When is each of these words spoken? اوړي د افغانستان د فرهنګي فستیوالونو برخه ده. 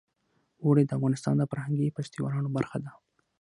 اوړي 0.63 0.83
د 0.85 0.91
افغانستان 0.97 1.35
د 1.37 1.43
فرهنګي 1.51 1.93
فستیوالونو 1.95 2.49
برخه 2.57 2.77
ده. 2.83 2.91